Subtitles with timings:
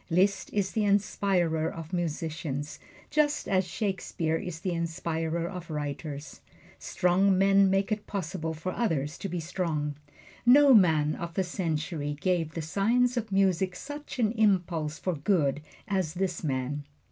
[0.09, 2.79] Liszt is the inspirer of musicians,
[3.11, 6.41] just as Shakespeare is the inspirer of writers.
[6.79, 9.93] Strong men make it possible for others to be strong.
[10.43, 15.61] No man of the century gave the science of music such an impulse for good
[15.87, 16.83] as this man.